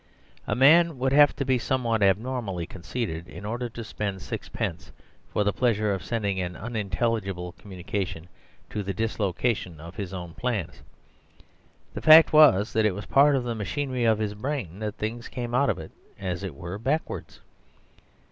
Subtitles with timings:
[0.47, 4.91] A man would have to be somewhat abnormally conceited in order to spend sixpence
[5.31, 8.27] for the pleasure of sending an unintelligible communication
[8.71, 10.81] to the dislocation of his own plans.
[11.93, 15.27] The fact was, that it was part of the machinery of his brain that things
[15.27, 17.39] came out of it, as it were, backwards.